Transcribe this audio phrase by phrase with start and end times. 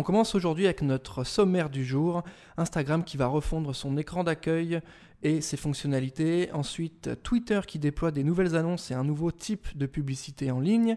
[0.00, 2.22] on commence aujourd'hui avec notre sommaire du jour,
[2.56, 4.80] Instagram qui va refondre son écran d'accueil
[5.22, 6.50] et ses fonctionnalités.
[6.52, 10.96] Ensuite, Twitter qui déploie des nouvelles annonces et un nouveau type de publicité en ligne.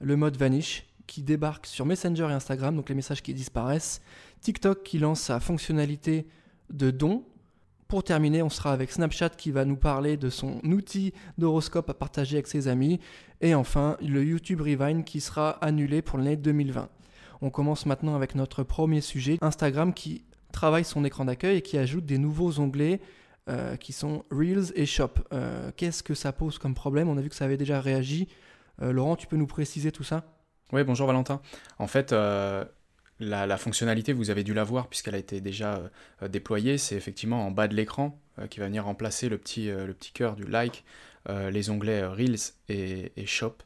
[0.00, 4.00] Le mode Vanish qui débarque sur Messenger et Instagram, donc les messages qui disparaissent.
[4.40, 6.26] TikTok qui lance sa fonctionnalité
[6.70, 7.22] de don.
[7.86, 11.94] Pour terminer, on sera avec Snapchat qui va nous parler de son outil d'horoscope à
[11.94, 12.98] partager avec ses amis.
[13.42, 16.88] Et enfin, le YouTube Revine qui sera annulé pour l'année 2020.
[17.42, 21.78] On commence maintenant avec notre premier sujet, Instagram qui travaille son écran d'accueil et qui
[21.78, 23.00] ajoute des nouveaux onglets
[23.48, 25.10] euh, qui sont Reels et Shop.
[25.32, 27.08] Euh, qu'est-ce que ça pose comme problème?
[27.08, 28.28] On a vu que ça avait déjà réagi.
[28.82, 30.24] Euh, Laurent, tu peux nous préciser tout ça?
[30.72, 31.40] Oui, bonjour Valentin.
[31.78, 35.82] En fait, la, fonctionnalité, vous avez dû la voir puisqu'elle a été déjà
[36.28, 36.78] déployée.
[36.78, 40.36] C'est effectivement en bas de l'écran qui va venir remplacer le petit, le petit cœur
[40.36, 40.84] du like,
[41.28, 43.56] les onglets Reels et, Shop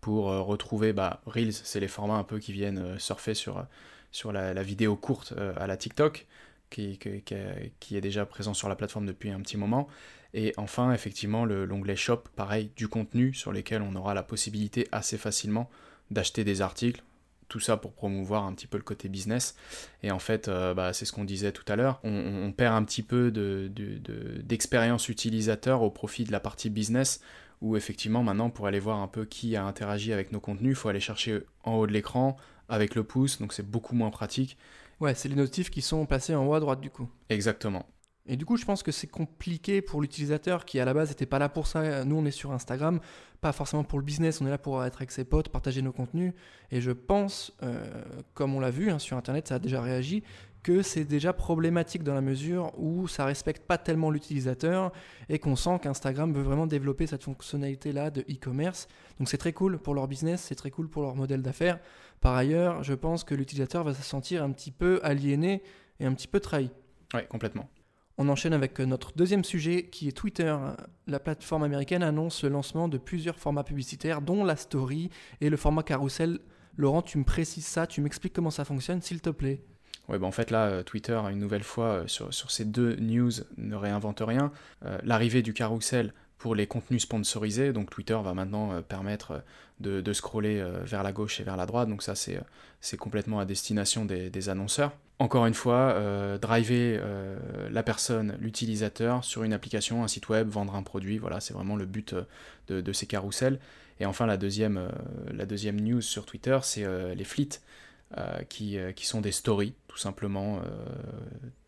[0.00, 3.66] pour retrouver bah, Reels, c'est les formats un peu qui viennent surfer sur,
[4.12, 6.26] sur la, vidéo courte à la TikTok
[6.70, 9.88] qui, qui, est déjà présent sur la plateforme depuis un petit moment.
[10.34, 15.16] Et enfin, effectivement, l'onglet Shop, pareil, du contenu sur lequel on aura la possibilité assez
[15.16, 15.70] facilement
[16.10, 17.02] d'acheter des articles.
[17.48, 19.56] Tout ça pour promouvoir un petit peu le côté business.
[20.02, 21.98] Et en fait, euh, bah, c'est ce qu'on disait tout à l'heure.
[22.04, 23.30] On, perd un petit peu
[24.44, 27.22] d'expérience de, utilisateur au profit de la partie business
[27.60, 30.76] où effectivement maintenant pour aller voir un peu qui a interagi avec nos contenus, il
[30.76, 32.36] faut aller chercher en haut de l'écran
[32.68, 34.56] avec le pouce, donc c'est beaucoup moins pratique.
[35.00, 37.08] Ouais, c'est les notifs qui sont passés en haut à droite du coup.
[37.28, 37.86] Exactement.
[38.30, 41.24] Et du coup, je pense que c'est compliqué pour l'utilisateur qui à la base n'était
[41.24, 42.04] pas là pour ça.
[42.04, 43.00] Nous, on est sur Instagram,
[43.40, 45.92] pas forcément pour le business, on est là pour être avec ses potes, partager nos
[45.92, 46.34] contenus.
[46.70, 47.82] Et je pense, euh,
[48.34, 50.22] comme on l'a vu hein, sur Internet, ça a déjà réagi,
[50.68, 54.92] que c'est déjà problématique dans la mesure où ça respecte pas tellement l'utilisateur
[55.30, 58.86] et qu'on sent qu'Instagram veut vraiment développer cette fonctionnalité-là de e-commerce.
[59.18, 61.80] Donc c'est très cool pour leur business, c'est très cool pour leur modèle d'affaires.
[62.20, 65.62] Par ailleurs, je pense que l'utilisateur va se sentir un petit peu aliéné
[66.00, 66.70] et un petit peu trahi.
[67.14, 67.70] Oui, complètement.
[68.18, 70.54] On enchaîne avec notre deuxième sujet qui est Twitter.
[71.06, 75.08] La plateforme américaine annonce le lancement de plusieurs formats publicitaires, dont la story
[75.40, 76.40] et le format carousel.
[76.76, 79.62] Laurent, tu me précises ça, tu m'expliques comment ça fonctionne, s'il te plaît.
[80.08, 83.30] Ouais, bah en fait là, euh, Twitter, une nouvelle fois, euh, sur, ces deux news,
[83.58, 84.52] ne réinvente rien.
[84.84, 89.42] Euh, l'arrivée du carrousel pour les contenus sponsorisés, donc Twitter va maintenant permettre
[89.80, 94.04] de, scroller vers la gauche et vers la droite, donc ça c'est complètement à destination
[94.04, 94.92] des, annonceurs.
[95.18, 95.98] Encore une fois,
[96.40, 97.02] driver
[97.72, 101.74] la personne, l'utilisateur, sur une application, un site web, vendre un produit, voilà, c'est vraiment
[101.74, 102.14] le but
[102.68, 103.58] de, ces carousels.
[103.98, 104.92] Et enfin, la deuxième,
[105.34, 106.86] la deuxième news sur Twitter, c'est
[107.16, 107.58] les flits.
[108.16, 110.60] Euh, qui, euh, qui, sont des stories, tout simplement, euh,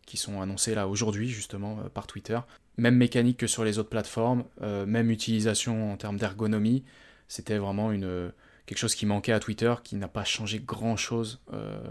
[0.07, 2.39] qui sont annoncées là aujourd'hui, justement, par Twitter.
[2.77, 6.83] Même mécanique que sur les autres plateformes, même utilisation en termes d'ergonomie.
[7.27, 8.31] C'était vraiment une,
[8.65, 11.41] quelque chose qui manquait à Twitter, qui n'a pas changé grand-chose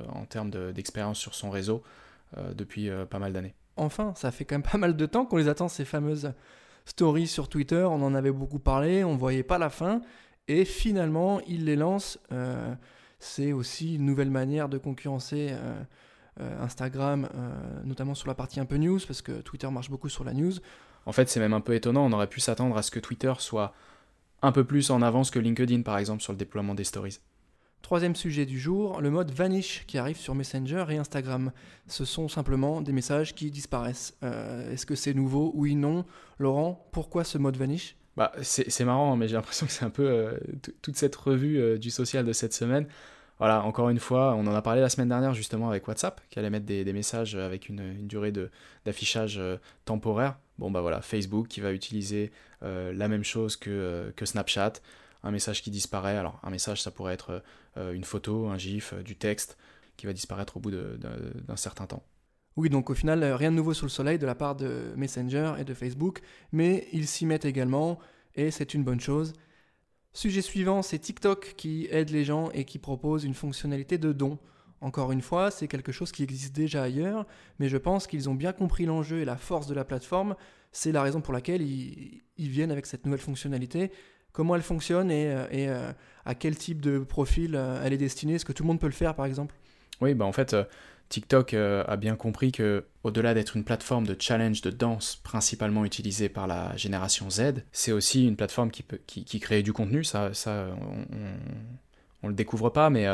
[0.08, 1.82] en termes d'expérience sur son réseau
[2.54, 3.54] depuis pas mal d'années.
[3.76, 6.32] Enfin, ça fait quand même pas mal de temps qu'on les attend, ces fameuses
[6.86, 7.84] stories sur Twitter.
[7.84, 10.00] On en avait beaucoup parlé, on voyait pas la fin.
[10.48, 12.18] Et finalement, ils les lancent
[13.20, 15.82] c'est aussi une nouvelle manière de concurrencer euh,
[16.40, 17.52] euh, Instagram, euh,
[17.84, 20.54] notamment sur la partie un peu news, parce que Twitter marche beaucoup sur la news.
[21.06, 23.32] En fait, c'est même un peu étonnant, on aurait pu s'attendre à ce que Twitter
[23.38, 23.74] soit
[24.42, 27.20] un peu plus en avance que LinkedIn, par exemple, sur le déploiement des stories.
[27.82, 31.50] Troisième sujet du jour, le mode Vanish qui arrive sur Messenger et Instagram.
[31.86, 34.18] Ce sont simplement des messages qui disparaissent.
[34.22, 35.52] Est-ce que c'est nouveau?
[35.54, 36.04] Oui, non.
[36.38, 37.96] Laurent, pourquoi ce mode Vanish?
[38.20, 40.38] Bah, c'est marrant, mais j'ai l'impression que c'est un peu euh,
[40.82, 42.86] toute cette revue euh, du social de cette semaine.
[43.38, 46.38] Voilà, encore une fois, on en a parlé la semaine dernière justement avec WhatsApp, qui
[46.38, 48.30] allait mettre des, messages avec une, durée
[48.84, 49.56] d'affichage euh,
[49.86, 50.36] temporaire.
[50.58, 52.30] Bon bah voilà, Facebook qui va utiliser
[52.60, 54.74] la même chose que, que Snapchat,
[55.22, 56.18] un message qui disparaît.
[56.18, 57.42] Alors un message, ça pourrait être
[57.78, 59.56] une photo, un gif, du texte,
[59.96, 62.02] qui va disparaître au bout d'un certain temps.
[62.56, 64.92] Oui, donc au final, euh, rien de nouveau sous le soleil de la part de
[64.96, 66.20] Messenger et de Facebook,
[66.52, 67.98] mais ils s'y mettent également,
[68.34, 69.32] et c'est une bonne chose.
[70.12, 74.38] Sujet suivant, c'est TikTok qui aide les gens et qui propose une fonctionnalité de don.
[74.80, 77.26] Encore une fois, c'est quelque chose qui existe déjà ailleurs,
[77.58, 80.34] mais je pense qu'ils ont bien compris l'enjeu et la force de la plateforme.
[80.72, 83.92] C'est la raison pour laquelle ils, viennent avec cette nouvelle fonctionnalité.
[84.32, 85.92] Comment elle fonctionne et, euh, euh,
[86.24, 87.54] à quel type de profil
[87.84, 88.34] elle est destinée?
[88.34, 89.54] Est-ce que tout le monde peut le faire par exemple?
[90.00, 90.56] Oui, bah en fait,
[91.10, 96.28] TikTok a bien compris que, au-delà d'être une plateforme de challenge de danse principalement utilisée
[96.28, 100.04] par la génération Z, c'est aussi une plateforme qui, crée du contenu.
[100.04, 100.68] Ça, ça
[102.22, 103.06] on, ne le découvre pas, mais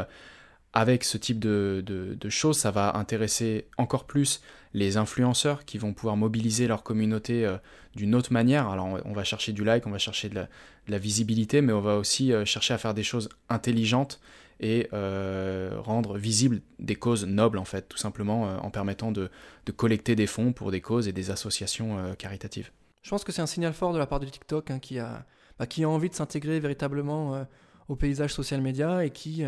[0.76, 4.42] avec ce type de, choses, ça va intéresser encore plus
[4.74, 7.56] les influenceurs qui vont pouvoir mobiliser leur communauté euh,
[7.94, 8.68] d'une autre manière.
[8.68, 10.46] Alors on, va chercher du like, on va chercher de
[10.88, 14.20] la, visibilité, mais on va aussi euh, chercher à faire des choses intelligentes
[14.60, 19.30] et euh, rendre visibles des causes nobles en fait, tout simplement en permettant de,
[19.76, 22.70] collecter des fonds pour des causes et des associations caritatives.
[23.02, 25.26] Je pense que c'est un signal fort de la part de TikTok hein, qui, a,
[25.58, 27.46] bah, qui a envie de s'intégrer véritablement
[27.88, 29.44] au paysage social média et qui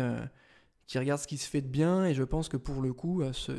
[0.89, 2.03] qui regarde ce qui se fait de bien.
[2.05, 3.51] Et je pense que pour le coup, euh, ce,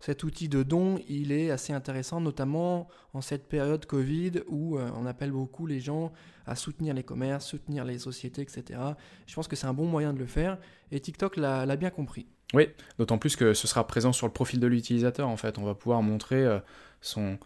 [0.00, 4.90] cet outil de don, il est assez intéressant, notamment en cette période Covid où euh,
[4.94, 6.12] on appelle beaucoup les gens
[6.46, 8.80] à soutenir les commerces, soutenir les sociétés, etc.
[9.26, 10.58] Je pense que c'est un bon moyen de le faire
[10.92, 12.26] et TikTok l'a bien compris.
[12.54, 12.68] Oui,
[12.98, 15.58] d'autant plus que ce sera présent sur le profil de l'utilisateur en fait.
[15.58, 16.60] On va pouvoir montrer euh,
[17.00, 17.38] son,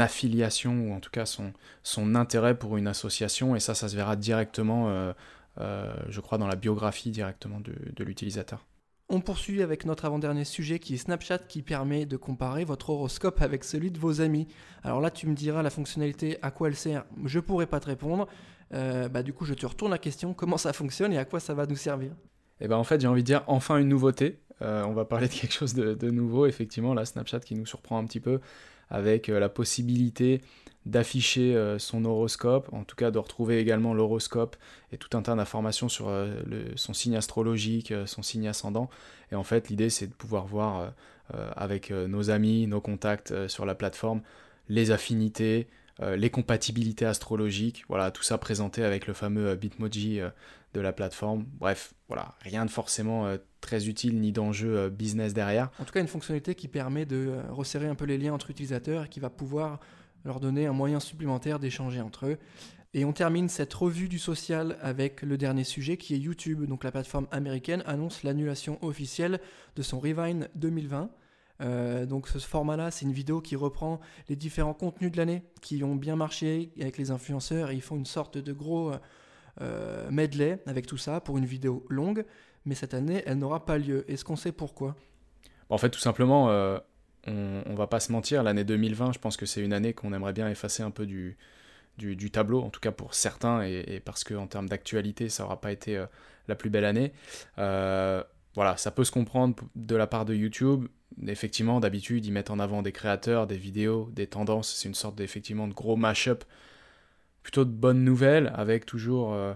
[0.00, 1.52] affiliation ou en tout cas son,
[1.84, 5.12] son intérêt pour une association et ça, ça se verra directement
[5.58, 8.64] euh, je crois, dans la biographie directement de, l'utilisateur.
[9.12, 13.42] On poursuit avec notre avant-dernier sujet qui est Snapchat qui permet de comparer votre horoscope
[13.42, 14.46] avec celui de vos amis.
[14.84, 17.86] Alors là, tu me diras la fonctionnalité, à quoi elle sert, je pourrais pas te
[17.86, 18.28] répondre.
[18.72, 21.40] Euh, bah, du coup, je te retourne la question, comment ça fonctionne et à quoi
[21.40, 22.12] ça va nous servir?
[22.60, 24.38] Eh ben, en fait, j'ai envie de dire enfin une nouveauté.
[24.62, 27.66] Euh, on va parler de quelque chose de, de, nouveau, effectivement, là, Snapchat qui nous
[27.66, 28.38] surprend un petit peu
[28.90, 30.40] avec la possibilité
[30.86, 34.56] d'afficher euh, son horoscope, en tout cas de retrouver également l'horoscope
[34.92, 36.40] et tout un tas d'informations sur euh,
[36.76, 38.88] son signe astrologique, euh, son signe ascendant.
[39.30, 40.92] Et en fait, l'idée, c'est de pouvoir voir
[41.54, 44.20] avec nos amis, nos contacts sur la plateforme,
[44.68, 45.68] les affinités,
[46.00, 50.18] les compatibilités astrologiques, voilà, tout ça présenté avec le fameux Bitmoji
[50.74, 51.46] de la plateforme.
[51.60, 55.70] Bref, voilà, rien de forcément très utile ni d'enjeu business derrière.
[55.78, 59.04] En tout cas, une fonctionnalité qui permet de resserrer un peu les liens entre utilisateurs
[59.04, 59.78] et qui va pouvoir
[60.24, 62.38] leur donner un moyen supplémentaire d'échanger entre eux.
[62.92, 66.64] Et on termine cette revue du social avec le dernier sujet qui est YouTube.
[66.64, 69.40] Donc la plateforme américaine annonce l'annulation officielle
[69.76, 71.10] de son Rewind 2020.
[71.60, 75.84] Euh, donc ce format-là, c'est une vidéo qui reprend les différents contenus de l'année qui
[75.84, 78.92] ont bien marché avec les influenceurs et ils font une sorte de gros
[79.60, 82.24] euh, medley avec tout ça pour une vidéo longue.
[82.64, 84.10] Mais cette année, elle n'aura pas lieu.
[84.10, 84.96] Est-ce qu'on sait pourquoi?
[85.68, 86.78] En fait, tout simplement, euh,
[87.26, 90.32] on, va pas se mentir, l'année 2020, je pense que c'est une année qu'on aimerait
[90.32, 91.36] bien effacer un peu du,
[92.32, 95.96] tableau, en tout cas pour certains, et, parce qu'en termes d'actualité, ça n'aura pas été
[95.96, 96.06] euh,
[96.48, 97.12] la plus belle année.
[97.58, 98.22] Euh,
[98.54, 100.88] voilà, ça peut se comprendre de la part de YouTube.
[101.26, 104.74] Effectivement, d'habitude, ils mettent en avant des créateurs, des vidéos, des tendances.
[104.74, 106.44] C'est une sorte d'effectivement de gros mash-up,
[107.42, 109.54] plutôt de bonnes nouvelles, avec toujours euh,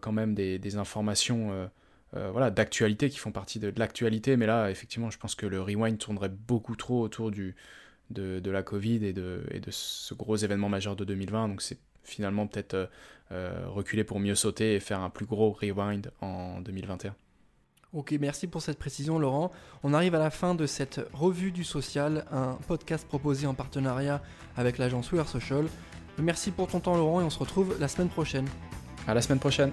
[0.00, 1.68] quand même des informations
[2.16, 4.36] euh, voilà, d'actualité, qui font partie de, l'actualité.
[4.36, 7.54] Mais là, effectivement, je pense que le rewind tournerait beaucoup trop autour du,
[8.10, 11.48] de, de la Covid et de, et de ce gros événement majeur de 2020.
[11.48, 12.86] Donc c'est finalement peut-être euh,
[13.32, 17.14] euh, reculer pour mieux sauter et faire un plus gros rewind en 2021.
[17.92, 19.50] Ok, merci pour cette précision Laurent.
[19.82, 24.22] On arrive à la fin de cette revue du social, un podcast proposé en partenariat
[24.56, 25.66] avec l'agence We Social.
[26.18, 28.46] Merci pour ton temps Laurent et on se retrouve la semaine prochaine.
[29.06, 29.72] À la semaine prochaine.